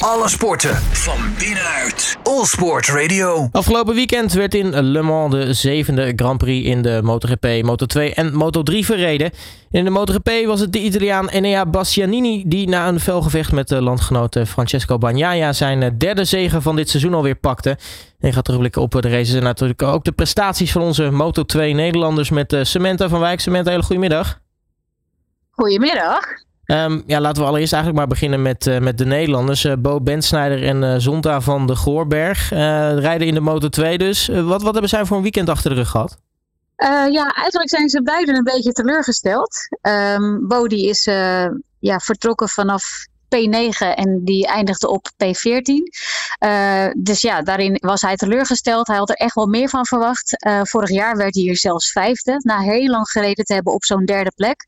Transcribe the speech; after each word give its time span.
Alle 0.00 0.28
sporten 0.28 0.74
van 0.76 1.18
binnenuit. 1.38 2.16
All 2.22 2.44
Sport 2.44 2.88
Radio. 2.88 3.48
Afgelopen 3.52 3.94
weekend 3.94 4.32
werd 4.32 4.54
in 4.54 4.82
Le 4.82 5.02
Mans 5.02 5.34
de 5.34 5.52
zevende 5.52 6.12
Grand 6.16 6.38
Prix 6.38 6.66
in 6.66 6.82
de 6.82 7.00
MotoGP, 7.02 7.46
Moto2 7.46 8.14
en 8.14 8.32
Moto3 8.32 8.78
verreden. 8.78 9.30
In 9.70 9.84
de 9.84 9.90
MotoGP 9.90 10.30
was 10.46 10.60
het 10.60 10.72
de 10.72 10.78
Italiaan 10.78 11.28
Enea 11.28 11.66
Bastianini 11.66 12.42
die 12.46 12.68
na 12.68 12.88
een 12.88 13.00
felgevecht 13.00 13.52
met 13.52 13.68
de 13.68 13.82
landgenoot 13.82 14.38
Francesco 14.48 14.98
Bagnaia 14.98 15.52
zijn 15.52 15.98
derde 15.98 16.24
zege 16.24 16.60
van 16.60 16.76
dit 16.76 16.90
seizoen 16.90 17.14
alweer 17.14 17.36
pakte. 17.36 17.78
En 18.20 18.32
gaat 18.32 18.44
terugblikken 18.44 18.82
op 18.82 18.90
de 18.90 19.08
races 19.08 19.34
en 19.34 19.42
natuurlijk 19.42 19.82
ook 19.82 20.04
de 20.04 20.12
prestaties 20.12 20.72
van 20.72 20.82
onze 20.82 21.10
Moto2 21.12 21.58
Nederlanders 21.58 22.30
met 22.30 22.56
Samantha 22.62 23.08
van 23.08 23.20
Wijk. 23.20 23.40
Samantha, 23.40 23.70
hele 23.70 23.82
goedemiddag. 23.82 24.40
Goedemiddag. 25.50 26.48
Um, 26.70 27.02
ja, 27.06 27.20
laten 27.20 27.42
we 27.42 27.48
allereerst 27.48 27.72
eigenlijk 27.72 28.02
maar 28.02 28.12
beginnen 28.12 28.42
met, 28.42 28.66
uh, 28.66 28.78
met 28.78 28.98
de 28.98 29.04
Nederlanders. 29.04 29.64
Uh, 29.64 29.72
Bo 29.78 30.00
Bensnijder 30.00 30.64
en 30.64 30.82
uh, 30.82 30.94
Zonta 30.98 31.40
van 31.40 31.66
de 31.66 31.76
Goorberg 31.76 32.48
rijden 32.98 33.26
in 33.26 33.34
de 33.34 33.40
Moto2 33.40 33.96
dus. 33.96 34.26
wat, 34.26 34.62
wat 34.62 34.72
hebben 34.72 34.88
zij 34.88 35.04
voor 35.04 35.16
een 35.16 35.22
weekend 35.22 35.48
achter 35.48 35.70
de 35.70 35.76
rug 35.76 35.88
gehad? 35.88 36.18
ja, 37.10 37.32
eigenlijk 37.34 37.68
zijn 37.70 37.88
ze 37.88 38.02
beiden 38.02 38.36
een 38.36 38.44
beetje 38.44 38.72
teleurgesteld. 38.72 39.56
Um, 39.82 40.46
Bo 40.48 40.66
die 40.66 40.88
is 40.88 41.04
ja, 41.78 41.98
vertrokken 41.98 42.48
vanaf 42.48 43.06
P9 43.36 43.94
en 43.94 44.24
die 44.24 44.46
eindigde 44.46 44.88
op 44.88 45.08
P14. 45.24 45.72
Uh, 46.44 46.90
dus 46.96 47.20
ja, 47.20 47.42
daarin 47.42 47.76
was 47.80 48.00
hij 48.00 48.16
teleurgesteld. 48.16 48.86
Hij 48.86 48.96
had 48.96 49.08
er 49.08 49.14
echt 49.14 49.34
wel 49.34 49.46
meer 49.46 49.68
van 49.68 49.86
verwacht. 49.86 50.44
Uh, 50.46 50.60
vorig 50.62 50.90
jaar 50.90 51.16
werd 51.16 51.34
hij 51.34 51.42
hier 51.42 51.56
zelfs 51.56 51.92
vijfde, 51.92 52.40
na 52.42 52.58
heel 52.58 52.88
lang 52.88 53.08
gereden 53.08 53.44
te 53.44 53.54
hebben 53.54 53.72
op 53.72 53.84
zo'n 53.84 54.04
derde 54.04 54.32
plek. 54.34 54.66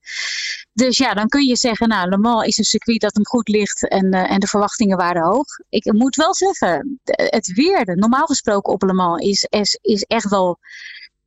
Dus 0.73 0.97
ja, 0.97 1.15
dan 1.15 1.29
kun 1.29 1.45
je 1.45 1.57
zeggen, 1.57 1.89
nou, 1.89 2.09
Le 2.09 2.19
Mans 2.19 2.47
is 2.47 2.59
een 2.59 2.65
circuit 2.65 3.01
dat 3.01 3.15
hem 3.15 3.27
goed 3.27 3.49
ligt 3.49 3.89
en, 3.89 4.15
uh, 4.15 4.31
en 4.31 4.41
de 4.41 4.47
verwachtingen 4.47 4.97
waren 4.97 5.23
hoog. 5.23 5.47
Ik 5.69 5.93
moet 5.93 6.17
wel 6.17 6.35
zeggen, 6.35 7.01
het 7.05 7.53
weer, 7.53 7.97
normaal 7.97 8.27
gesproken 8.27 8.73
op 8.73 8.83
Le 8.83 8.93
Mans, 8.93 9.23
is, 9.23 9.47
is, 9.51 9.79
is 9.83 10.03
echt 10.03 10.29
wel 10.29 10.59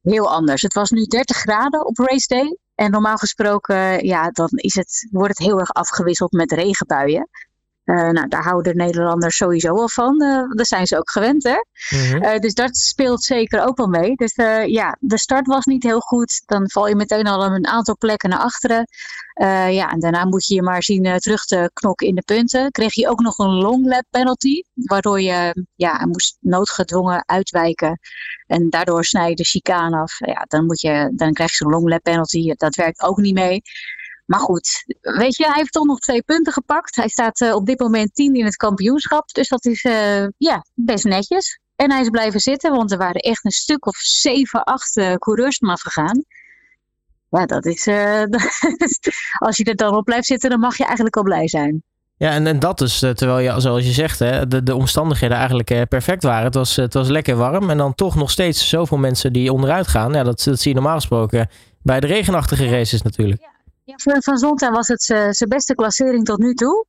heel 0.02 0.32
anders. 0.32 0.62
Het 0.62 0.74
was 0.74 0.90
nu 0.90 1.04
30 1.04 1.38
graden 1.38 1.86
op 1.86 1.98
race 1.98 2.28
day. 2.28 2.58
En 2.76 2.92
normaal 2.92 3.18
gesproken, 3.18 4.06
ja, 4.06 4.30
dan 4.30 4.50
is 4.52 4.76
het, 4.76 5.08
wordt 5.12 5.38
het 5.38 5.48
heel 5.48 5.60
erg 5.60 5.74
afgewisseld 5.74 6.32
met 6.32 6.52
regenbuien. 6.52 7.30
Uh, 7.86 8.10
nou, 8.10 8.28
daar 8.28 8.44
houden 8.44 8.78
de 8.78 8.84
Nederlanders 8.84 9.38
sowieso 9.38 9.74
wel 9.74 9.90
van. 9.90 10.24
Uh, 10.24 10.50
daar 10.50 10.66
zijn 10.66 10.88
ze 10.88 10.98
ook 10.98 11.12
gewend, 11.12 11.44
hè? 11.44 11.58
Mm-hmm. 11.98 12.24
uh, 12.24 12.38
dus 12.40 12.54
dat 12.54 12.78
speelt 12.78 13.24
zeker 13.24 13.68
ook 13.68 13.78
wel 13.78 13.88
mee. 13.88 14.16
Dus 14.16 14.36
ja, 14.66 14.98
de 15.00 15.20
start 15.20 15.48
was 15.48 15.66
niet 15.66 15.84
heel 15.84 16.00
goed. 16.00 16.42
Dan 16.46 16.70
val 16.70 16.88
je 16.88 16.96
meteen 16.96 17.28
al 17.28 17.46
een 17.46 17.68
aantal 17.68 17.98
plekken 17.98 18.30
naar 18.30 18.40
achteren. 18.40 18.88
ja, 19.70 19.92
en 19.92 20.00
daarna 20.00 20.26
moet 20.26 20.46
je 20.46 20.56
je 20.56 20.62
maar 20.62 20.84
zien 20.84 21.20
terug 21.20 21.46
te 21.46 21.70
knokken 21.74 22.08
in 22.08 22.16
de 22.16 22.22
punten. 22.22 22.72
Kreeg 22.72 22.94
je 22.94 23.10
ook 23.10 23.20
nog 23.20 23.38
een 23.38 23.54
long 23.54 23.88
lap 23.88 24.06
penalty, 24.10 24.62
waardoor 24.74 25.22
je 25.22 25.66
ja, 25.76 26.06
moest 26.06 26.38
noodgedwongen 26.40 27.24
uitwijken. 27.26 28.00
En 28.48 28.70
daardoor 28.70 29.06
snij 29.06 29.30
je 29.30 29.36
de 29.36 29.44
chicane 29.44 29.98
af. 29.98 30.20
Ja, 30.20 30.46
dan, 30.48 30.66
moet 30.66 30.82
je, 30.82 31.12
dan 31.16 31.34
krijg 31.34 31.50
je 31.50 31.56
zo'n 31.56 31.72
long 31.72 31.90
lap 31.90 32.04
penalty. 32.04 32.54
Dat 32.54 32.76
werkt 32.76 33.02
ook 33.02 33.18
niet 33.18 33.34
mee. 33.34 33.62
Maar 34.26 34.40
goed, 34.40 34.84
weet 35.02 35.36
je, 35.36 35.46
hij 35.46 35.56
heeft 35.56 35.72
toch 35.72 35.86
nog 35.86 36.00
twee 36.00 36.24
punten 36.24 36.54
gepakt. 36.54 36.96
Hij 36.96 37.08
staat 37.08 37.42
uh, 37.42 37.56
op 37.56 37.66
dit 37.66 37.80
moment 37.80 38.16
tien 38.16 38.36
in 38.36 38.46
het 38.46 38.56
kampioenschap. 38.56 39.30
Dus 39.32 39.48
dat 39.48 39.66
is 39.66 39.84
uh, 39.84 40.28
ja, 40.38 40.66
best 40.74 41.04
netjes. 41.04 41.60
En 41.76 41.92
hij 41.92 42.02
is 42.02 42.10
blijven 42.10 42.40
zitten, 42.40 42.72
want 42.72 42.92
er 42.92 42.98
waren 42.98 43.22
echt 43.22 43.46
een 43.46 43.52
stuk 43.52 43.86
of 43.86 43.96
zeven, 43.98 44.64
acht 44.64 44.98
uh, 44.98 45.14
coureurs 45.14 45.58
vanaf 45.58 45.82
gegaan. 45.82 46.24
Ja, 47.30 47.46
dat 47.56 47.66
is. 47.66 47.88
als 49.38 49.58
je 49.58 49.64
er 49.64 49.76
dan 49.76 49.96
op 49.96 50.06
blijft 50.06 50.26
zitten, 50.26 50.50
dan 50.50 50.60
mag 50.60 50.78
je 50.78 50.84
eigenlijk 50.84 51.16
al 51.16 51.24
blij 51.24 51.48
zijn. 51.48 51.84
Ja, 52.18 52.32
en, 52.32 52.48
en 52.48 52.60
dat 52.60 52.82
is 52.82 53.00
terwijl 53.00 53.40
je, 53.40 53.62
zoals 53.62 53.86
je 53.86 53.92
zegt, 53.92 54.20
hè, 54.20 54.48
de, 54.48 54.64
de 54.64 54.76
omstandigheden 54.76 55.38
eigenlijk 55.38 55.88
perfect 55.90 56.24
waren. 56.24 56.44
Het 56.44 56.54
was, 56.54 56.76
het 56.76 56.94
was 56.94 57.08
lekker 57.08 57.36
warm 57.36 57.70
en 57.70 57.78
dan 57.78 57.96
toch 57.96 58.16
nog 58.16 58.32
steeds 58.32 58.70
zoveel 58.70 58.98
mensen 58.98 59.34
die 59.34 59.54
onderuit 59.54 59.88
gaan. 59.88 60.14
Ja, 60.14 60.24
dat, 60.24 60.44
dat 60.44 60.60
zie 60.60 60.70
je 60.70 60.80
normaal 60.80 60.96
gesproken 60.96 61.50
bij 61.82 62.00
de 62.00 62.08
regenachtige 62.08 62.70
races 62.70 63.02
natuurlijk. 63.02 63.42
Ja. 63.42 63.55
Ja, 63.88 63.94
voor 63.98 64.24
Van 64.24 64.38
Zonta 64.38 64.72
was 64.72 64.88
het 64.88 65.02
zijn 65.04 65.50
beste 65.50 65.76
klassering 65.76 66.26
tot 66.26 66.40
nu 66.40 66.54
toe. 66.54 66.86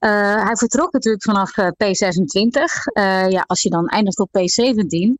Uh, 0.00 0.44
hij 0.44 0.56
vertrok 0.56 0.92
natuurlijk 0.92 1.22
vanaf 1.22 1.56
uh, 1.56 1.66
P26. 1.66 2.62
Uh, 2.92 3.28
ja, 3.28 3.44
als 3.46 3.62
je 3.62 3.70
dan 3.70 3.86
eindigt 3.86 4.18
op 4.18 4.28
P17, 4.28 5.14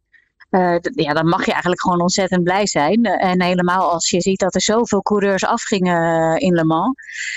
ja, 0.95 1.13
dan 1.13 1.29
mag 1.29 1.45
je 1.45 1.51
eigenlijk 1.51 1.81
gewoon 1.81 2.01
ontzettend 2.01 2.45
blij 2.45 2.67
zijn. 2.67 3.05
en 3.05 3.43
helemaal 3.43 3.91
als 3.93 4.11
je 4.11 4.21
ziet 4.21 4.39
dat 4.39 4.55
er 4.55 4.63
zoveel 4.63 5.03
coureurs 5.03 5.45
afgingen 5.45 6.37
in 6.39 6.55
Le 6.55 6.65
Mans. 6.65 6.95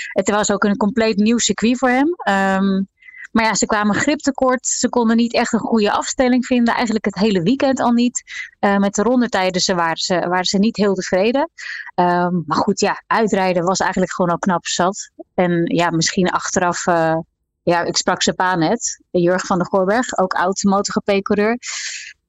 Het 0.08 0.30
was 0.30 0.50
ook 0.50 0.64
een 0.64 0.76
compleet 0.76 1.16
nieuw 1.16 1.38
circuit 1.38 1.78
voor 1.78 1.88
hem. 1.88 2.14
Um, 2.62 2.88
maar 3.34 3.44
ja, 3.44 3.54
ze 3.54 3.66
kwamen 3.66 3.94
grip 3.94 4.18
tekort. 4.18 4.66
Ze 4.66 4.88
konden 4.88 5.16
niet 5.16 5.34
echt 5.34 5.52
een 5.52 5.58
goede 5.58 5.92
afstelling 5.92 6.46
vinden. 6.46 6.74
Eigenlijk 6.74 7.04
het 7.04 7.14
hele 7.14 7.42
weekend 7.42 7.80
al 7.80 7.92
niet. 7.92 8.22
Uh, 8.60 8.76
met 8.76 8.94
de 8.94 9.02
rondetijden 9.02 9.60
ze 9.60 9.74
waren, 9.74 9.96
ze, 9.96 10.18
waren 10.18 10.44
ze 10.44 10.58
niet 10.58 10.76
heel 10.76 10.94
tevreden. 10.94 11.50
Um, 11.94 12.44
maar 12.46 12.56
goed, 12.56 12.80
ja, 12.80 13.02
uitrijden 13.06 13.64
was 13.64 13.78
eigenlijk 13.78 14.12
gewoon 14.12 14.30
al 14.30 14.38
knap 14.38 14.66
zat. 14.66 15.10
En 15.34 15.62
ja, 15.64 15.90
misschien 15.90 16.30
achteraf... 16.30 16.86
Uh, 16.86 17.16
ja, 17.62 17.82
ik 17.82 17.96
sprak 17.96 18.22
zijn 18.22 18.36
pa 18.36 18.56
net, 18.56 19.02
Jurgen 19.10 19.46
van 19.46 19.58
der 19.58 19.66
Goorberg, 19.66 20.18
ook 20.18 20.32
oud 20.32 20.62
MotoGP-coureur. 20.62 21.58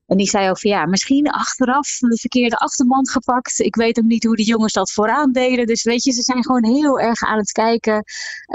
En 0.08 0.18
die 0.18 0.30
zei 0.30 0.50
over, 0.50 0.70
ja, 0.70 0.86
misschien 0.86 1.30
achteraf 1.30 1.98
de 1.98 2.18
verkeerde 2.18 2.58
achterband 2.58 3.10
gepakt. 3.10 3.60
Ik 3.60 3.76
weet 3.76 4.00
ook 4.00 4.06
niet 4.06 4.24
hoe 4.24 4.36
de 4.36 4.44
jongens 4.44 4.74
dat 4.74 4.92
vooraan 4.92 5.32
deden. 5.32 5.66
Dus 5.66 5.84
weet 5.84 6.04
je, 6.04 6.12
ze 6.12 6.22
zijn 6.22 6.44
gewoon 6.44 6.66
heel 6.66 7.00
erg 7.00 7.22
aan 7.22 7.38
het 7.38 7.52
kijken. 7.52 8.04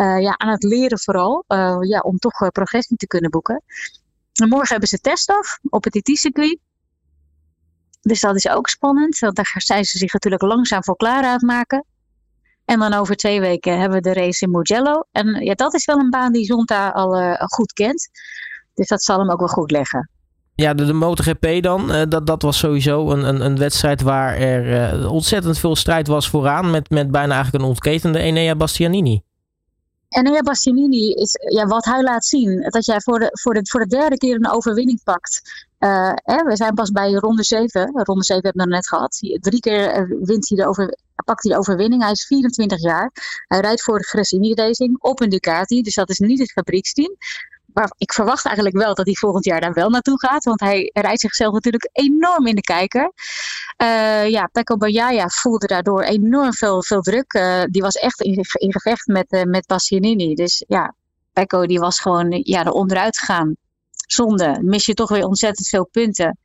Uh, 0.01 0.21
ja, 0.21 0.39
aan 0.39 0.51
het 0.51 0.63
leren 0.63 0.99
vooral. 0.99 1.45
Uh, 1.49 1.77
ja, 1.81 2.01
om 2.01 2.19
toch 2.19 2.41
uh, 2.41 2.49
progressie 2.49 2.97
te 2.97 3.07
kunnen 3.07 3.31
boeken. 3.31 3.63
En 4.33 4.49
morgen 4.49 4.69
hebben 4.69 4.89
ze 4.89 4.99
testdag 4.99 5.59
op 5.69 5.85
het 5.85 5.95
IT-circuit. 5.95 6.59
Dus 8.01 8.21
dat 8.21 8.37
is 8.37 8.49
ook 8.49 8.69
spannend. 8.69 9.19
Want 9.19 9.37
daar 9.37 9.55
zijn 9.57 9.85
ze 9.85 9.99
zich 9.99 10.13
natuurlijk 10.13 10.43
langzaam 10.43 10.85
voor 10.85 10.97
klaar 10.97 11.25
aan 11.25 11.33
het 11.33 11.43
maken. 11.43 11.85
En 12.65 12.79
dan 12.79 12.93
over 12.93 13.17
twee 13.17 13.41
weken 13.41 13.79
hebben 13.79 14.03
we 14.03 14.13
de 14.13 14.21
race 14.21 14.45
in 14.45 14.51
Mugello. 14.51 15.05
En 15.13 15.45
ja, 15.45 15.55
dat 15.55 15.75
is 15.75 15.85
wel 15.85 15.99
een 15.99 16.11
baan 16.11 16.33
die 16.33 16.45
Zonta 16.45 16.89
al 16.89 17.35
goed 17.35 17.73
kent. 17.73 18.09
Dus 18.75 18.89
dat 18.89 19.03
zal 19.03 19.19
hem 19.19 19.31
ook 19.31 19.39
wel 19.39 19.49
goed 19.49 19.71
leggen. 19.71 20.11
Ja, 20.61 20.75
de, 20.75 20.87
de 20.87 20.93
MotoGP 20.93 21.63
dan, 21.63 21.95
uh, 21.95 22.03
dat, 22.09 22.27
dat 22.27 22.43
was 22.43 22.59
sowieso 22.59 23.11
een, 23.11 23.29
een, 23.29 23.45
een 23.45 23.59
wedstrijd 23.59 24.03
waar 24.03 24.37
er 24.37 24.95
uh, 24.95 25.13
ontzettend 25.13 25.59
veel 25.59 25.77
strijd 25.77 26.07
was 26.07 26.29
vooraan. 26.29 26.71
Met, 26.71 26.91
met 26.91 27.11
bijna 27.11 27.35
eigenlijk 27.35 27.65
een 27.65 27.71
ontketende 27.71 28.19
Enea 28.19 28.55
Bastianini. 28.55 29.23
Enea 30.09 30.41
Bastianini 30.41 31.13
is, 31.13 31.37
ja, 31.55 31.67
wat 31.67 31.85
hij 31.85 32.03
laat 32.03 32.25
zien, 32.25 32.61
dat 32.71 32.85
jij 32.85 33.01
voor 33.01 33.19
de, 33.19 33.29
voor 33.33 33.55
de, 33.55 33.61
voor 33.63 33.81
de 33.81 33.87
derde 33.87 34.17
keer 34.17 34.35
een 34.35 34.51
overwinning 34.51 35.03
pakt. 35.03 35.41
Uh, 35.79 36.13
hè, 36.15 36.43
we 36.45 36.57
zijn 36.57 36.75
pas 36.75 36.91
bij 36.91 37.13
ronde 37.13 37.45
7. 37.45 37.91
Ronde 37.93 38.25
7 38.25 38.45
hebben 38.45 38.65
we 38.65 38.71
net 38.73 38.89
gehad. 38.89 39.19
Drie 39.41 39.61
keer 39.61 40.09
wint 40.23 40.49
hij 40.49 40.59
de 40.59 40.67
over, 40.67 40.99
pakt 41.25 41.43
hij 41.43 41.53
de 41.53 41.59
overwinning. 41.59 42.03
Hij 42.03 42.11
is 42.11 42.27
24 42.27 42.81
jaar. 42.81 43.11
Hij 43.47 43.61
rijdt 43.61 43.83
voor 43.83 43.99
de 43.99 44.05
Gresini 44.05 44.55
Racing 44.55 44.97
op 44.99 45.21
een 45.21 45.29
Ducati. 45.29 45.83
Dus 45.83 45.95
dat 45.95 46.11
is 46.11 46.19
niet 46.19 46.39
het 46.39 46.53
fabrieksteam 46.53 47.17
maar 47.73 47.93
ik 47.97 48.13
verwacht 48.13 48.45
eigenlijk 48.45 48.77
wel 48.77 48.95
dat 48.95 49.07
hij 49.07 49.15
volgend 49.15 49.45
jaar 49.45 49.61
daar 49.61 49.73
wel 49.73 49.91
naartoe 49.91 50.19
gaat. 50.19 50.45
Want 50.45 50.61
hij 50.61 50.91
rijdt 50.93 51.21
zichzelf 51.21 51.53
natuurlijk 51.53 51.89
enorm 51.93 52.47
in 52.47 52.55
de 52.55 52.61
kijker. 52.61 53.13
Uh, 53.83 54.29
ja, 54.29 54.47
Pecco 54.53 54.77
Bagnaia 54.77 55.29
voelde 55.29 55.67
daardoor 55.67 56.03
enorm 56.03 56.53
veel, 56.53 56.83
veel 56.83 57.01
druk. 57.01 57.35
Uh, 57.35 57.63
die 57.65 57.83
was 57.83 57.95
echt 57.95 58.21
in, 58.21 58.45
in 58.53 58.73
gevecht 58.73 59.07
met, 59.07 59.33
uh, 59.33 59.43
met 59.43 59.67
Bastianini. 59.67 60.35
Dus 60.35 60.65
ja, 60.69 60.95
Pecco 61.33 61.67
die 61.67 61.81
was 61.81 62.01
gewoon 62.01 62.41
ja, 62.43 62.65
er 62.65 62.73
onderuit 62.73 63.19
gegaan. 63.19 63.57
Zonde. 64.07 64.59
Mis 64.63 64.87
je 64.87 64.95
toch 64.95 65.09
weer 65.09 65.27
ontzettend 65.27 65.69
veel 65.69 65.89
punten. 65.91 66.39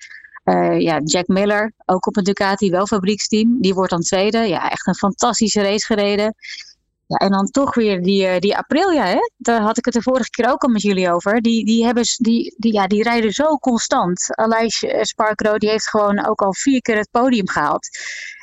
ja, 0.78 1.00
Jack 1.04 1.28
Miller, 1.28 1.74
ook 1.86 2.08
op 2.08 2.18
een 2.18 2.24
Ducati, 2.24 2.70
wel 2.70 2.88
fabrieksteam. 2.88 3.62
Die 3.62 3.74
wordt 3.74 3.92
dan 3.92 4.02
tweede. 4.02 4.38
Ja, 4.38 4.70
echt 4.70 4.88
een 4.88 4.96
fantastische 4.96 5.62
race 5.62 5.86
gereden. 5.86 6.36
Ja, 7.08 7.18
en 7.18 7.32
dan 7.32 7.46
toch 7.46 7.76
weer 7.76 8.02
die, 8.02 8.28
uh, 8.28 8.40
die 8.40 8.58
Aprilia, 8.58 9.06
hè? 9.06 9.20
daar 9.38 9.62
had 9.62 9.78
ik 9.78 9.86
het 9.86 9.94
de 9.94 10.02
vorige 10.02 10.30
keer 10.30 10.52
ook 10.52 10.64
al 10.64 10.70
met 10.70 10.82
jullie 10.82 11.12
over. 11.12 11.42
Die, 11.42 11.66
die, 11.66 11.86
hebben, 11.86 12.04
die, 12.18 12.56
die, 12.58 12.74
ja, 12.74 12.88
die 12.88 13.04
rijden 13.04 13.32
zo 13.32 13.58
constant. 13.58 14.36
Aleix 14.36 14.82
uh, 14.82 15.02
Sparkro 15.02 15.58
die 15.58 15.70
heeft 15.70 15.90
gewoon 15.90 16.26
ook 16.26 16.42
al 16.42 16.54
vier 16.54 16.82
keer 16.82 16.98
het 16.98 17.12
podium 17.12 17.50
gehaald. 17.50 17.88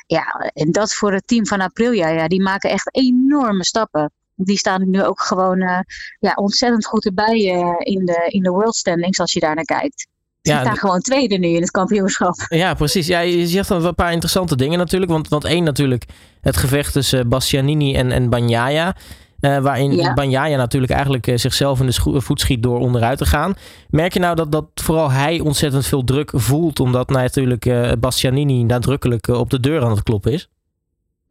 Ja, 0.07 0.51
en 0.53 0.71
dat 0.71 0.93
voor 0.93 1.13
het 1.13 1.27
team 1.27 1.47
van 1.47 1.61
Aprilia, 1.61 2.07
ja, 2.07 2.27
die 2.27 2.41
maken 2.41 2.69
echt 2.69 2.95
enorme 2.95 3.65
stappen. 3.65 4.11
Die 4.35 4.57
staan 4.57 4.89
nu 4.89 5.03
ook 5.03 5.21
gewoon 5.21 5.61
uh, 5.61 5.79
ja, 6.19 6.33
ontzettend 6.35 6.85
goed 6.85 7.05
erbij 7.05 7.39
in, 7.77 8.05
de, 8.05 8.25
in 8.27 8.43
de 8.43 8.49
world 8.49 8.75
standings 8.75 9.19
als 9.19 9.33
je 9.33 9.39
daar 9.39 9.55
naar 9.55 9.63
kijkt 9.63 10.07
ja, 10.49 10.55
zit 10.55 10.65
daar 10.65 10.77
gewoon 10.77 11.01
tweede 11.01 11.37
nu 11.37 11.47
in 11.47 11.61
het 11.61 11.71
kampioenschap. 11.71 12.35
Ja, 12.49 12.73
precies. 12.73 13.07
Ja, 13.07 13.19
je 13.19 13.47
zegt 13.47 13.67
dan 13.67 13.85
een 13.85 13.95
paar 13.95 14.11
interessante 14.11 14.55
dingen 14.55 14.77
natuurlijk. 14.77 15.11
Want, 15.11 15.27
want 15.27 15.45
één 15.45 15.63
natuurlijk 15.63 16.05
het 16.41 16.57
gevecht 16.57 16.93
tussen 16.93 17.29
Bastianini 17.29 17.95
en, 17.95 18.11
en 18.11 18.29
Bagnaia. 18.29 18.95
Uh, 19.39 19.57
waarin 19.57 19.95
ja. 19.95 20.13
Bagnaia 20.13 20.57
natuurlijk 20.57 20.91
eigenlijk 20.91 21.27
uh, 21.27 21.37
zichzelf 21.37 21.79
in 21.79 21.85
de 21.85 22.21
voet 22.21 22.39
schiet 22.39 22.63
door 22.63 22.79
onderuit 22.79 23.17
te 23.17 23.25
gaan. 23.25 23.53
Merk 23.89 24.13
je 24.13 24.19
nou 24.19 24.35
dat, 24.35 24.51
dat 24.51 24.65
vooral 24.73 25.11
hij 25.11 25.39
ontzettend 25.39 25.85
veel 25.85 26.03
druk 26.03 26.31
voelt... 26.33 26.79
omdat 26.79 27.09
natuurlijk 27.09 27.65
uh, 27.65 27.91
Bastianini 27.99 28.63
nadrukkelijk 28.63 29.27
op 29.27 29.49
de 29.49 29.59
deur 29.59 29.83
aan 29.83 29.91
het 29.91 30.03
kloppen 30.03 30.31
is? 30.31 30.49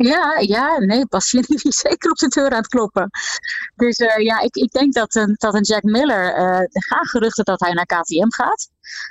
Ja, 0.02 0.38
ja, 0.38 0.78
nee, 0.78 1.06
Bastianini 1.06 1.60
is 1.72 1.76
zeker 1.76 2.10
op 2.10 2.16
de 2.16 2.28
deur 2.28 2.50
aan 2.50 2.56
het 2.56 2.66
kloppen. 2.66 3.10
Dus 3.76 3.98
uh, 3.98 4.16
ja, 4.16 4.40
ik, 4.40 4.54
ik 4.54 4.70
denk 4.70 4.92
dat 4.92 5.14
een, 5.14 5.34
dat 5.38 5.54
een 5.54 5.62
Jack 5.62 5.82
Miller, 5.82 6.38
uh, 6.38 6.58
er 6.58 6.84
gaan 6.88 7.06
geruchten 7.06 7.44
dat 7.44 7.60
hij 7.60 7.72
naar 7.72 7.86
KTM 7.86 8.28
gaat. 8.28 8.68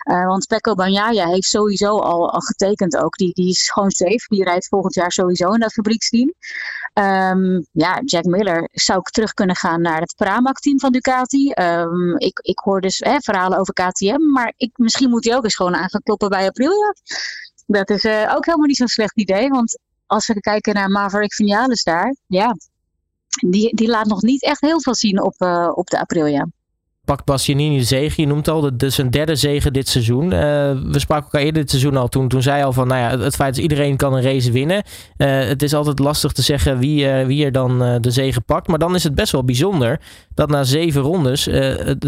Uh, 0.10 0.26
want 0.26 0.48
Pecco 0.48 0.76
Bagnaia 0.76 1.28
heeft 1.28 1.48
sowieso 1.48 2.00
al, 2.00 2.32
al 2.32 2.40
getekend 2.40 2.98
ook. 2.98 3.16
Die, 3.16 3.34
die 3.34 3.50
is 3.50 3.72
gewoon 3.72 3.92
safe. 3.92 4.26
Die 4.28 4.44
rijdt 4.44 4.68
volgend 4.68 4.94
jaar 4.94 5.12
sowieso 5.12 5.52
in 5.52 5.60
dat 5.60 5.74
fabrieksteam. 5.74 6.34
Um, 6.94 7.66
ja, 7.72 8.02
Jack 8.06 8.24
Miller 8.26 8.70
zou 8.72 9.00
ik 9.00 9.10
terug 9.10 9.34
kunnen 9.34 9.56
gaan 9.56 9.82
naar 9.82 10.02
het 10.02 10.16
Pramac-team 10.16 10.80
van 10.80 10.92
Ducati. 10.92 11.52
Um, 11.52 12.18
ik, 12.18 12.40
ik 12.40 12.60
hoor 12.60 12.82
dus 12.82 13.04
verhalen 13.18 13.58
over 13.58 13.74
KTM. 13.74 14.32
Maar 14.32 14.54
ik, 14.58 14.72
misschien 14.76 15.10
moet 15.10 15.26
hij 15.26 15.36
ook 15.36 15.44
eens 15.44 15.56
gewoon 15.56 15.76
aan 15.76 15.90
gaan 15.90 16.04
kloppen 16.04 16.30
bij 16.30 16.48
Aprilia. 16.48 16.94
Dat 17.66 17.90
is 17.90 18.06
ook 18.06 18.46
helemaal 18.46 18.68
niet 18.68 18.78
zo'n 18.78 18.88
slecht 18.88 19.18
idee. 19.18 19.50
Want 19.50 19.80
als 20.12 20.28
we 20.28 20.40
kijken 20.40 20.74
naar 20.74 20.90
Maverick 20.90 21.34
Vinales 21.34 21.84
daar, 21.84 22.16
ja, 22.28 22.56
die, 23.50 23.76
die 23.76 23.88
laat 23.88 24.06
nog 24.06 24.22
niet 24.22 24.44
echt 24.44 24.62
heel 24.62 24.82
veel 24.82 24.96
zien 24.96 25.22
op, 25.22 25.36
uh, 25.40 25.72
op 25.76 25.88
de 25.88 26.00
Aprilia. 26.00 26.48
Pakt 27.06 27.26
Bastianini 27.26 27.78
de 27.78 27.84
zege, 27.84 28.22
je 28.22 28.28
noemt 28.28 28.48
al, 28.48 28.62
dat 28.62 28.84
is 28.84 28.98
een 28.98 29.12
derde 29.12 29.36
zege 29.36 29.72
dit 29.72 29.88
seizoen. 29.88 30.24
Uh, 30.24 30.32
we 30.92 31.00
spraken 31.00 31.24
elkaar 31.24 31.42
eerder 31.42 31.62
dit 31.62 31.70
seizoen 31.70 31.98
al, 31.98 32.08
toen, 32.08 32.28
toen 32.28 32.42
zei 32.42 32.64
al 32.64 32.74
van, 32.74 32.88
nou 32.88 33.02
ja, 33.02 33.24
het 33.24 33.36
feit 33.36 33.56
dat 33.56 33.64
iedereen 33.64 33.98
kan 33.98 34.14
een 34.14 34.22
race 34.22 34.52
winnen. 34.52 34.84
Uh, 35.18 35.40
het 35.40 35.62
is 35.62 35.74
altijd 35.74 36.00
lastig 36.00 36.32
te 36.32 36.42
zeggen 36.42 36.80
wie, 36.80 37.08
wie 37.08 37.46
er 37.46 37.52
dan 37.52 38.02
de 38.02 38.12
zege 38.12 38.42
pakt. 38.42 38.68
Maar 38.68 38.80
dan 38.80 38.96
is 38.96 39.04
het 39.04 39.16
best 39.16 39.32
wel 39.32 39.44
bijzonder 39.44 40.02
dat 40.34 40.50
na 40.50 40.64
zeven 40.64 41.02
rondes 41.02 41.50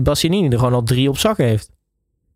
Bastianini 0.03 0.49
er 0.49 0.59
gewoon 0.59 0.73
al 0.73 0.83
drie 0.83 1.09
op 1.09 1.17
zak 1.17 1.37
heeft. 1.37 1.72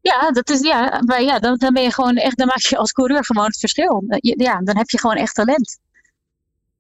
Ja, 0.08 0.32
dat 0.32 0.50
is, 0.50 0.60
ja, 0.60 1.02
maar 1.06 1.22
ja 1.22 1.40
dan, 1.40 1.58
dan 1.58 1.74
ben 1.74 1.84
je 1.84 1.94
gewoon 1.94 2.16
echt, 2.16 2.38
dan 2.38 2.48
maak 2.48 2.60
je 2.60 2.78
als 2.78 2.92
coureur 2.92 3.26
gewoon 3.26 3.46
het 3.46 3.58
verschil. 3.58 4.04
Ja, 4.20 4.62
dan 4.64 4.78
heb 4.78 4.90
je 4.90 5.00
gewoon 5.00 5.16
echt 5.16 5.36
talent. 5.36 5.80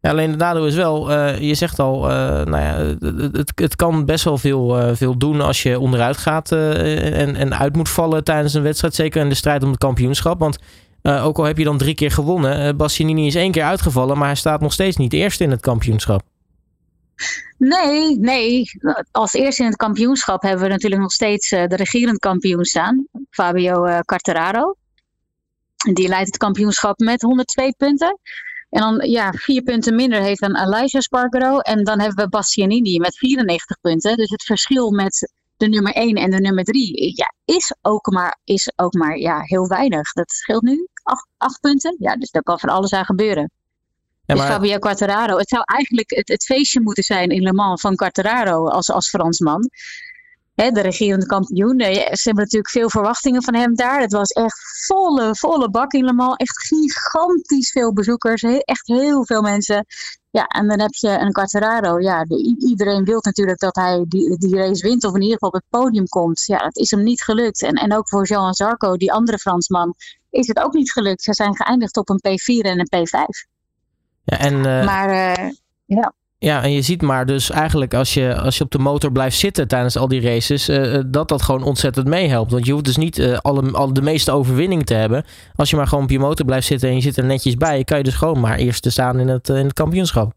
Alleen 0.02 0.32
de 0.32 0.38
nadeel 0.38 0.68
is 0.68 0.76
wel, 0.76 1.12
uh, 1.12 1.40
je 1.40 1.56
zegt 1.56 1.80
al, 1.80 2.10
uh, 2.10 2.16
nou 2.44 2.58
ja, 2.58 2.96
het, 3.32 3.52
het 3.56 3.76
kan 3.76 4.06
best 4.06 4.24
wel 4.24 4.38
veel, 4.38 4.96
veel 4.96 5.18
doen 5.18 5.42
als 5.42 5.64
je 5.64 5.80
onderuit 5.80 6.18
gaat 6.18 6.52
en, 6.52 7.36
en 7.36 7.58
uit 7.58 7.76
moet 7.76 7.90
vallen 7.90 8.24
tijdens 8.24 8.54
een 8.54 8.62
wedstrijd. 8.62 8.96
Zeker 8.96 9.22
in 9.22 9.30
de 9.30 9.36
strijd 9.36 9.64
om 9.64 9.70
het 9.70 9.80
kampioenschap. 9.80 10.40
Want 10.40 10.58
ook 11.02 11.38
al 11.38 11.44
heb 11.44 11.58
je 11.58 11.64
dan 11.64 11.78
drie 11.78 11.96
keer 11.96 12.12
gewonnen, 12.12 12.78
Bastianini 12.78 13.28
is 13.28 13.36
één 13.36 13.52
keer 13.52 13.64
uitgevallen, 13.64 14.18
maar 14.18 14.28
hij 14.28 14.36
staat 14.36 14.62
nog 14.62 14.74
steeds 14.74 14.98
niet 14.98 15.14
eerst 15.14 15.42
in 15.42 15.52
het 15.52 15.62
kampioenschap. 15.62 16.22
Nee, 17.58 18.18
nee. 18.18 18.66
Als 19.12 19.34
eerste 19.34 19.62
in 19.62 19.68
het 19.68 19.78
kampioenschap 19.78 20.42
hebben 20.42 20.62
we 20.62 20.72
natuurlijk 20.72 21.02
nog 21.02 21.12
steeds 21.12 21.50
de 21.50 21.76
regerend 21.76 22.20
kampioen 22.20 22.66
staan, 22.66 23.08
Fabio 23.30 24.02
Quartararo. 24.02 24.76
Die 25.94 26.08
leidt 26.08 26.28
het 26.28 26.38
kampioenschap 26.38 27.00
met 27.00 27.22
102 27.22 27.74
punten. 27.78 28.20
En 28.70 28.82
dan 28.82 29.10
ja, 29.10 29.32
vier 29.32 29.62
punten 29.62 29.96
minder 29.96 30.22
heeft 30.22 30.40
dan 30.40 30.56
Elijah 30.56 31.02
Spargaro. 31.02 31.60
En 31.60 31.84
dan 31.84 32.00
hebben 32.00 32.24
we 32.24 32.30
Bastianini 32.30 33.00
met 33.00 33.18
94 33.18 33.80
punten. 33.82 34.18
Dus 34.18 34.30
het 34.30 34.44
verschil 34.44 34.92
met 34.92 35.32
de 35.58 35.68
nummer 35.68 35.94
1 35.94 36.16
en 36.16 36.32
de 36.32 36.40
nummer 36.40 36.64
3 36.64 37.12
ja, 37.16 37.34
is 37.46 37.76
ook 37.82 38.12
maar, 38.12 38.40
is 38.44 38.72
ook 38.76 38.94
maar 38.94 39.18
ja, 39.18 39.42
heel 39.42 39.68
weinig. 39.68 40.12
Dat 40.12 40.32
scheelt 40.32 40.62
nu 40.62 40.88
8 41.38 41.60
punten. 41.60 41.96
Ja, 42.00 42.16
dus 42.16 42.32
daar 42.32 42.44
kan 42.44 42.60
van 42.60 42.70
alles 42.70 42.94
aan 42.94 43.06
gebeuren. 43.06 43.52
Maar... 44.36 44.36
Dus 44.36 44.46
Fabio 44.46 44.78
Quartararo. 44.78 45.38
Het 45.38 45.50
zou 45.50 45.64
eigenlijk 45.66 46.10
het, 46.10 46.28
het, 46.28 46.44
feestje 46.44 46.82
moeten 46.82 47.04
zijn 47.04 47.30
in 47.30 47.42
Le 47.42 47.54
Mans 47.54 47.82
van 47.82 47.96
Quartararo 47.96 48.68
als, 48.68 48.92
als 48.92 49.10
Fransman 49.10 49.70
hè, 50.56 50.72
de 50.72 50.82
regerende 50.82 51.26
kampioen. 51.26 51.80
Ze 51.80 52.22
hebben 52.24 52.44
natuurlijk 52.44 52.70
veel 52.70 52.90
verwachtingen 52.90 53.44
van 53.44 53.56
hem 53.56 53.76
daar. 53.76 54.02
Het 54.02 54.12
was 54.12 54.30
echt 54.30 54.86
volle, 54.86 55.36
volle 55.36 55.70
bak 55.70 55.94
in 55.94 56.06
Le 56.06 56.14
Mans. 56.14 56.36
Echt 56.36 56.68
gigantisch 56.68 57.72
veel 57.72 57.94
bezoekers. 57.94 58.42
Echt 58.42 58.88
heel 58.88 59.26
veel 59.26 59.42
mensen. 59.42 59.86
Ja, 60.32 60.46
en 60.46 60.68
dan 60.68 60.80
heb 60.80 60.94
je 60.94 61.10
een 61.10 61.32
Quartararo. 61.32 62.00
Ja, 62.00 62.26
iedereen 62.60 63.04
wil 63.04 63.20
natuurlijk 63.22 63.60
dat 63.60 63.76
hij 63.76 64.06
die, 64.08 64.38
die 64.38 64.56
race 64.56 64.88
wint 64.88 65.04
of 65.04 65.16
in 65.16 65.22
ieder 65.22 65.34
geval 65.34 65.50
op 65.50 65.56
het 65.56 65.70
podium 65.70 66.08
komt. 66.08 66.44
Ja, 66.46 66.58
dat 66.58 66.78
is 66.78 66.92
hem 66.92 67.04
niet 67.04 67.24
gelukt. 67.24 67.62
En, 67.62 67.74
en 67.74 67.94
ook 67.94 68.10
voor 68.10 68.28
Jean 68.28 68.54
Zarco, 68.54 68.98
die 68.98 69.12
andere 69.12 69.38
Fransman, 69.38 69.96
is 70.30 70.48
het 70.48 70.60
ook 70.60 70.74
niet 70.74 70.92
gelukt. 70.92 71.24
Ze 71.24 71.34
zijn 71.34 71.56
geëindigd 71.56 71.98
op 71.98 72.10
een 72.10 72.22
P4 72.28 72.66
en 72.66 72.80
een 72.80 73.08
P5. 73.08 73.57
Ja, 74.28 74.38
en, 74.38 74.54
uh... 74.54 74.86
Maar 74.86 75.10
uh, 75.10 75.50
ja. 75.86 76.14
Ja, 76.40 76.64
en 76.64 76.72
je 76.72 76.82
ziet 76.82 77.02
maar 77.02 77.26
dus 77.26 77.50
eigenlijk 77.50 77.94
als 77.94 78.14
je, 78.14 78.36
als 78.36 78.58
je 78.58 78.64
op 78.64 78.72
de 78.72 78.80
motor 78.80 79.12
blijft 79.12 79.38
zitten 79.38 79.68
tijdens 79.68 79.98
al 79.98 80.08
die 80.08 80.22
races, 80.22 80.70
uh, 80.70 81.00
dat 81.08 81.30
dat 81.30 81.42
gewoon 81.42 81.64
ontzettend 81.64 82.08
meehelpt. 82.08 82.52
Want 82.52 82.66
je 82.66 82.72
hoeft 82.72 82.86
dus 82.86 82.98
niet 82.98 83.18
uh, 83.18 83.38
alle, 83.38 83.72
al 83.72 83.94
de 83.94 84.02
meeste 84.02 84.32
overwinning 84.32 84.86
te 84.86 84.94
hebben. 84.94 85.26
Als 85.56 85.70
je 85.70 85.76
maar 85.76 85.88
gewoon 85.88 86.04
op 86.04 86.10
je 86.10 86.20
motor 86.20 86.46
blijft 86.46 86.68
zitten 86.68 86.90
en 86.90 86.96
je 86.96 87.02
zit 87.02 87.18
er 87.18 87.26
netjes 87.26 87.56
bij, 87.56 87.84
kan 87.84 87.98
je 87.98 88.04
dus 88.04 88.16
gewoon 88.16 88.40
maar 88.40 88.58
eerst 88.58 88.82
te 88.82 88.90
staan 88.90 89.20
in 89.20 89.28
het, 89.28 89.50
in 89.50 89.56
het 89.56 89.74
kampioenschap. 89.74 90.34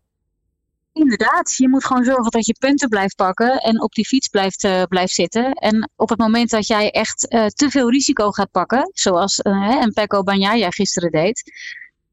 Inderdaad, 0.93 1.55
je 1.57 1.69
moet 1.69 1.85
gewoon 1.85 2.05
zorgen 2.05 2.31
dat 2.31 2.47
je 2.47 2.57
punten 2.59 2.89
blijft 2.89 3.17
pakken 3.17 3.59
en 3.59 3.83
op 3.83 3.93
die 3.93 4.07
fiets 4.07 4.29
blijft, 4.29 4.69
blijft 4.89 5.13
zitten. 5.13 5.53
En 5.53 5.91
op 5.97 6.09
het 6.09 6.19
moment 6.19 6.51
dat 6.51 6.67
jij 6.67 6.91
echt 6.91 7.21
te 7.31 7.67
veel 7.71 7.91
risico 7.91 8.31
gaat 8.31 8.51
pakken, 8.51 8.91
zoals 8.93 9.39
een 9.43 9.93
Pecco 9.93 10.23
Bagnaia 10.23 10.71
gisteren 10.71 11.11
deed, 11.11 11.43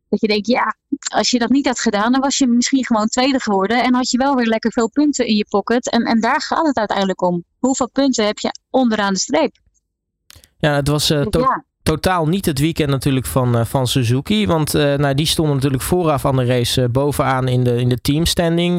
dat 0.09 0.21
je 0.21 0.27
denkt, 0.27 0.47
ja, 0.47 0.75
als 1.13 1.29
je 1.29 1.39
dat 1.39 1.49
niet 1.49 1.67
had 1.67 1.79
gedaan, 1.79 2.11
dan 2.11 2.21
was 2.21 2.37
je 2.37 2.47
misschien 2.47 2.85
gewoon 2.85 3.07
tweede 3.07 3.39
geworden. 3.39 3.83
En 3.83 3.93
had 3.93 4.09
je 4.09 4.17
wel 4.17 4.35
weer 4.35 4.45
lekker 4.45 4.71
veel 4.71 4.89
punten 4.89 5.25
in 5.25 5.35
je 5.35 5.45
pocket. 5.49 5.89
En, 5.91 6.03
en 6.03 6.19
daar 6.19 6.41
gaat 6.41 6.67
het 6.67 6.77
uiteindelijk 6.77 7.21
om. 7.21 7.43
Hoeveel 7.59 7.89
punten 7.89 8.25
heb 8.25 8.39
je 8.39 8.59
onderaan 8.69 9.13
de 9.13 9.19
streep? 9.19 9.55
Ja, 10.57 10.75
het 10.75 10.87
was 10.87 11.11
uh, 11.11 11.21
to 11.21 11.45
totaal 11.83 12.27
niet 12.27 12.45
het 12.45 12.59
weekend 12.59 12.89
natuurlijk 12.89 13.25
van, 13.25 13.55
uh, 13.55 13.65
van 13.65 13.87
Suzuki. 13.87 14.47
Want 14.47 14.75
uh, 14.75 14.95
nou, 14.95 15.13
die 15.13 15.25
stonden 15.25 15.55
natuurlijk 15.55 15.83
vooraf 15.83 16.25
aan 16.25 16.35
de 16.35 16.45
race 16.45 16.89
bovenaan 16.89 17.47
in 17.47 17.63
de, 17.63 17.75
in 17.75 17.89
de 17.89 18.01
teamstanding. 18.01 18.77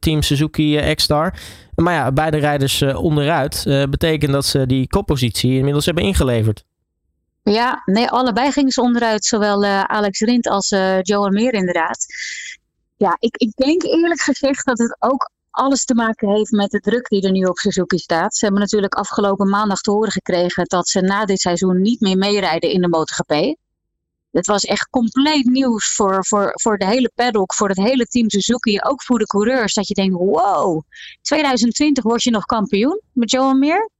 team 0.00 0.22
Suzuki 0.22 0.94
X-Star. 0.94 1.34
Maar 1.74 1.94
ja, 1.94 2.12
beide 2.12 2.36
rijders 2.36 2.82
onderuit. 2.82 3.62
betekent 3.90 4.32
dat 4.32 4.44
ze 4.44 4.66
die 4.66 4.88
koppositie 4.88 5.56
inmiddels 5.56 5.84
hebben 5.84 6.04
ingeleverd. 6.04 6.64
Ja, 7.52 7.82
nee, 7.84 8.08
allebei 8.08 8.52
gingen 8.52 8.70
ze 8.70 8.80
onderuit. 8.80 9.24
Zowel 9.24 9.64
uh, 9.64 9.82
Alex 9.82 10.20
Rint 10.20 10.48
als 10.48 10.70
uh, 10.70 11.02
Johan 11.02 11.32
Meer 11.32 11.52
inderdaad. 11.52 12.06
Ja, 12.96 13.16
ik, 13.18 13.36
ik 13.36 13.52
denk 13.54 13.82
eerlijk 13.82 14.20
gezegd 14.20 14.66
dat 14.66 14.78
het 14.78 14.96
ook 14.98 15.30
alles 15.50 15.84
te 15.84 15.94
maken 15.94 16.28
heeft 16.28 16.50
met 16.50 16.70
de 16.70 16.80
druk 16.80 17.08
die 17.08 17.22
er 17.22 17.30
nu 17.30 17.44
op 17.44 17.58
Suzuki 17.58 17.98
staat. 17.98 18.36
Ze 18.36 18.44
hebben 18.44 18.62
natuurlijk 18.62 18.94
afgelopen 18.94 19.48
maandag 19.48 19.80
te 19.80 19.90
horen 19.90 20.12
gekregen 20.12 20.64
dat 20.64 20.88
ze 20.88 21.00
na 21.00 21.24
dit 21.24 21.40
seizoen 21.40 21.80
niet 21.80 22.00
meer 22.00 22.18
meerijden 22.18 22.70
in 22.70 22.80
de 22.80 22.88
MotoGP. 22.88 23.56
Het 24.30 24.46
was 24.46 24.64
echt 24.64 24.90
compleet 24.90 25.46
nieuws 25.46 25.94
voor, 25.94 26.26
voor, 26.26 26.50
voor 26.54 26.78
de 26.78 26.86
hele 26.86 27.10
paddock, 27.14 27.54
voor 27.54 27.68
het 27.68 27.78
hele 27.78 28.04
team 28.04 28.30
Suzuki, 28.30 28.80
ook 28.80 29.02
voor 29.02 29.18
de 29.18 29.26
coureurs. 29.26 29.74
Dat 29.74 29.88
je 29.88 29.94
denkt, 29.94 30.14
wow, 30.14 30.82
2020 31.22 32.04
word 32.04 32.22
je 32.22 32.30
nog 32.30 32.44
kampioen 32.44 33.00
met 33.12 33.30
Johan 33.30 33.58
Meer. 33.58 33.90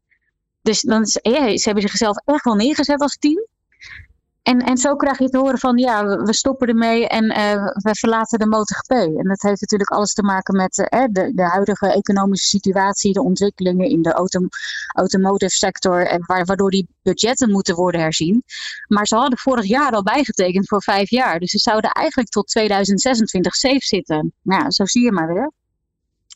Dus 0.66 0.80
dan 0.80 1.02
is, 1.02 1.18
ja, 1.22 1.56
ze 1.56 1.64
hebben 1.64 1.82
zichzelf 1.82 2.16
echt 2.24 2.44
wel 2.44 2.54
neergezet 2.54 3.00
als 3.00 3.16
team. 3.18 3.46
En, 4.42 4.58
en 4.58 4.76
zo 4.76 4.96
krijg 4.96 5.18
je 5.18 5.28
te 5.28 5.38
horen 5.38 5.58
van 5.58 5.78
ja, 5.78 6.06
we 6.06 6.34
stoppen 6.34 6.68
ermee 6.68 7.08
en 7.08 7.24
uh, 7.24 7.64
we 7.64 7.94
verlaten 7.94 8.38
de 8.38 8.46
MotoGP. 8.46 8.90
En 8.90 9.28
dat 9.28 9.42
heeft 9.42 9.60
natuurlijk 9.60 9.90
alles 9.90 10.12
te 10.12 10.22
maken 10.22 10.56
met 10.56 10.78
uh, 10.78 11.04
de, 11.10 11.34
de 11.34 11.42
huidige 11.42 11.92
economische 11.92 12.48
situatie, 12.48 13.12
de 13.12 13.22
ontwikkelingen 13.22 13.88
in 13.88 14.02
de 14.02 14.12
auto, 14.12 14.40
automotive 14.92 15.54
sector, 15.54 16.06
en 16.06 16.24
waardoor 16.26 16.70
die 16.70 16.88
budgetten 17.02 17.50
moeten 17.50 17.74
worden 17.74 18.00
herzien. 18.00 18.42
Maar 18.88 19.06
ze 19.06 19.16
hadden 19.16 19.38
vorig 19.38 19.64
jaar 19.64 19.92
al 19.92 20.02
bijgetekend 20.02 20.68
voor 20.68 20.82
vijf 20.82 21.10
jaar. 21.10 21.38
Dus 21.38 21.50
ze 21.50 21.58
zouden 21.58 21.90
eigenlijk 21.90 22.28
tot 22.28 22.46
2026 22.46 23.54
safe 23.54 23.86
zitten. 23.86 24.32
Nou, 24.42 24.70
zo 24.70 24.84
zie 24.84 25.04
je 25.04 25.12
maar 25.12 25.34
weer. 25.34 25.50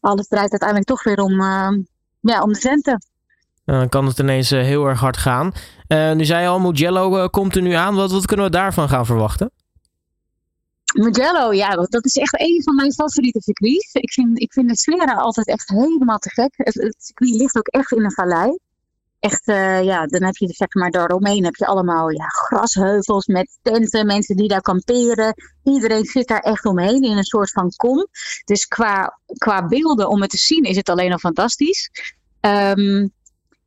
Alles 0.00 0.28
draait 0.28 0.50
uiteindelijk 0.50 0.88
toch 0.88 1.02
weer 1.02 1.20
om, 1.20 1.40
ja, 2.20 2.42
om 2.42 2.52
de 2.52 2.58
centen. 2.60 3.09
Dan 3.70 3.88
kan 3.88 4.06
het 4.06 4.18
ineens 4.18 4.50
eh, 4.50 4.62
heel 4.62 4.86
erg 4.86 5.00
hard 5.00 5.16
gaan. 5.16 5.52
Uh, 5.88 6.12
nu 6.12 6.24
zei 6.24 6.42
je 6.42 6.48
al, 6.48 6.60
Mugello 6.60 7.16
uh, 7.16 7.26
komt 7.26 7.56
er 7.56 7.62
nu 7.62 7.72
aan. 7.72 7.94
Wat, 7.94 8.10
wat 8.10 8.26
kunnen 8.26 8.46
we 8.46 8.52
daarvan 8.52 8.88
gaan 8.88 9.06
verwachten? 9.06 9.50
Mugello, 10.94 11.52
ja, 11.52 11.74
dat 11.74 12.04
is 12.04 12.16
echt 12.16 12.40
een 12.40 12.62
van 12.64 12.74
mijn 12.74 12.92
favoriete 12.92 13.40
circuits. 13.40 13.92
Ik 13.92 14.12
vind, 14.12 14.40
ik 14.40 14.52
vind 14.52 14.68
de 14.68 14.76
sfeer 14.76 15.16
altijd 15.16 15.46
echt 15.46 15.68
helemaal 15.68 16.18
te 16.18 16.30
gek. 16.30 16.52
Het, 16.56 16.74
het 16.74 16.96
circuit 16.98 17.34
ligt 17.34 17.56
ook 17.56 17.66
echt 17.66 17.92
in 17.92 18.04
een 18.04 18.12
vallei. 18.12 18.58
Echt, 19.20 19.42
ja, 19.84 20.06
dan 20.06 20.22
heb 20.22 20.36
je 20.36 20.48
zeg 20.48 20.74
maar 20.74 20.90
daaromheen 20.90 21.44
heb 21.44 21.56
je 21.56 21.66
allemaal 21.66 22.10
ja, 22.10 22.26
grasheuvels 22.26 23.26
met 23.26 23.58
tenten, 23.62 24.06
mensen 24.06 24.36
die 24.36 24.48
daar 24.48 24.60
kamperen. 24.60 25.34
Iedereen 25.64 26.04
zit 26.04 26.28
daar 26.28 26.40
echt 26.40 26.64
omheen 26.64 27.02
in 27.02 27.16
een 27.16 27.24
soort 27.24 27.50
van 27.50 27.72
kom. 27.76 28.06
Dus 28.44 28.66
qua, 28.66 29.18
qua 29.38 29.66
beelden 29.66 30.08
om 30.08 30.20
het 30.20 30.30
te 30.30 30.36
zien 30.36 30.62
is 30.62 30.76
het 30.76 30.88
alleen 30.88 31.12
al 31.12 31.18
fantastisch. 31.18 31.90
Um, 32.40 33.12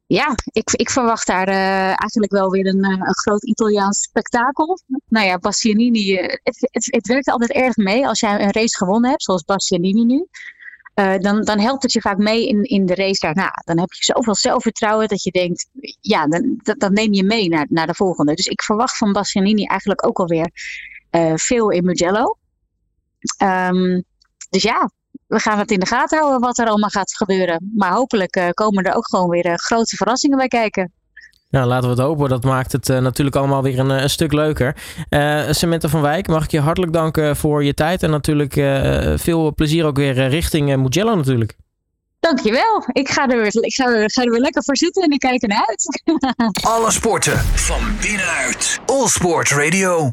ja, 0.05 0.35
ik, 0.51 0.71
ik 0.71 0.89
verwacht 0.89 1.27
daar 1.27 1.49
uh, 1.49 1.85
eigenlijk 1.85 2.31
wel 2.31 2.49
weer 2.49 2.65
een, 2.65 2.83
uh, 2.83 2.89
een, 2.89 3.15
groot 3.15 3.43
Italiaans 3.43 4.01
spektakel. 4.01 4.79
Nou 5.07 5.25
ja, 5.25 5.37
Bastianini, 5.37 6.19
uh, 6.19 6.35
het, 6.43 6.87
het, 6.91 7.07
werkt 7.07 7.29
altijd 7.29 7.51
erg 7.51 7.75
mee 7.75 8.07
als 8.07 8.19
jij 8.19 8.41
een 8.41 8.51
race 8.51 8.77
gewonnen 8.77 9.09
hebt, 9.09 9.23
zoals 9.23 9.43
Bastianini 9.43 10.03
nu. 10.05 10.27
dan, 11.19 11.43
dan 11.43 11.59
helpt 11.59 11.83
het 11.83 11.91
je 11.91 12.01
vaak 12.01 12.17
mee 12.17 12.47
in, 12.47 12.63
in 12.63 12.85
de 12.85 12.95
race 12.95 13.19
daarna. 13.19 13.51
Dan 13.65 13.79
heb 13.79 13.91
je 13.91 14.03
zoveel 14.03 14.35
zelfvertrouwen 14.35 15.07
dat 15.07 15.23
je 15.23 15.31
denkt, 15.31 15.69
ja, 16.01 16.27
dan, 16.77 16.93
neem 16.93 17.13
je 17.13 17.23
mee 17.23 17.49
naar, 17.49 17.65
naar 17.69 17.87
de 17.87 17.95
volgende. 17.95 18.33
Dus 18.33 18.45
ik 18.45 18.61
verwacht 18.61 18.97
van 18.97 19.13
Bastianini 19.13 19.65
eigenlijk 19.65 20.07
ook 20.07 20.19
alweer 20.19 20.49
veel 21.35 21.69
in 21.69 21.85
Mugello. 21.85 22.37
Ehm, 23.37 24.01
dus 24.49 24.63
ja, 24.63 24.89
we 25.33 25.39
gaan 25.39 25.59
het 25.59 25.71
in 25.71 25.79
de 25.79 25.85
gaten 25.85 26.17
houden 26.19 26.41
wat 26.41 26.57
er 26.57 26.67
allemaal 26.67 26.89
gaat 26.89 27.15
gebeuren. 27.15 27.71
Maar 27.75 27.91
hopelijk 27.91 28.35
uh, 28.35 28.49
komen 28.49 28.83
er 28.83 28.95
ook 28.95 29.07
gewoon 29.07 29.29
weer 29.29 29.45
uh, 29.45 29.53
grote 29.55 29.95
verrassingen 29.95 30.37
bij 30.37 30.47
kijken. 30.47 30.91
Nou, 31.49 31.67
laten 31.67 31.89
we 31.89 31.95
het 31.95 32.03
hopen. 32.03 32.29
Dat 32.29 32.43
maakt 32.43 32.71
het 32.71 32.89
uh, 32.89 32.99
natuurlijk 32.99 33.35
allemaal 33.35 33.63
weer 33.63 33.79
een, 33.79 33.89
een 33.89 34.09
stuk 34.09 34.33
leuker. 34.33 34.75
Samantha 35.49 35.87
van 35.87 36.01
Wijk, 36.01 36.27
mag 36.27 36.43
ik 36.43 36.51
je 36.51 36.59
hartelijk 36.59 36.93
danken 36.93 37.35
voor 37.35 37.63
je 37.63 37.73
tijd. 37.73 38.03
En 38.03 38.09
natuurlijk 38.09 38.53
veel 39.19 39.53
plezier 39.53 39.85
ook 39.85 39.97
weer 39.97 40.27
richting 40.27 40.75
Mugello 40.75 41.15
natuurlijk. 41.15 41.55
Dankjewel. 42.19 42.85
Ik 42.91 43.09
ga 43.09 43.27
er, 43.27 43.37
weer, 43.37 43.63
ik 43.63 43.73
ga, 43.73 43.85
er, 43.85 44.11
ga 44.11 44.23
er 44.23 44.31
weer 44.31 44.39
lekker 44.39 44.63
voor 44.63 44.77
zitten 44.77 45.03
en 45.03 45.11
ik 45.11 45.19
kijk 45.19 45.41
ernaar 45.41 45.65
uit. 45.67 46.03
Alle 46.75 46.91
sporten 46.91 47.37
van 47.39 47.81
binnenuit. 48.01 48.79
All 48.85 49.07
Sport 49.07 49.49
Radio. 49.49 50.11